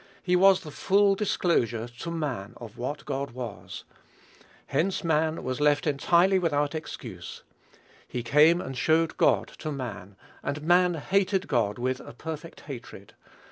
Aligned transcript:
He 0.23 0.35
was 0.35 0.61
the 0.61 0.71
full 0.71 1.13
disclosure 1.13 1.87
to 1.87 2.09
man 2.09 2.55
of 2.57 2.75
what 2.75 3.05
God 3.05 3.29
was. 3.35 3.83
Hence 4.65 5.03
man 5.03 5.43
was 5.43 5.61
left 5.61 5.85
entirely 5.85 6.39
without 6.39 6.73
excuse. 6.73 7.43
He 8.07 8.23
came 8.23 8.59
and 8.61 8.75
showed 8.75 9.15
God 9.17 9.49
to 9.59 9.71
man, 9.71 10.15
and 10.41 10.63
man 10.63 10.95
hated 10.95 11.47
God 11.47 11.77
with 11.77 11.99
a 11.99 12.13
perfect 12.13 12.61
hatred. 12.61 13.13